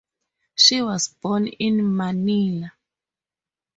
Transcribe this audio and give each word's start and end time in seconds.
She 0.55 0.81
was 0.81 1.09
born 1.09 1.45
in 1.45 1.95
Manila. 1.95 2.73